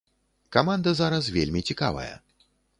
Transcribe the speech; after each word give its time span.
Каманда 0.57 0.95
зараз 1.01 1.31
вельмі 1.37 1.65
цікавая. 1.71 2.11